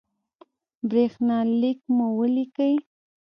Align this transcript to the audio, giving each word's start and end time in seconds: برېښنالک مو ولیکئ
برېښنالک 0.89 1.79
مو 1.95 2.07
ولیکئ 2.19 2.75